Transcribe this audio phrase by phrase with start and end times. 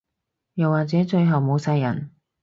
[0.55, 2.09] 又或者最後冇晒人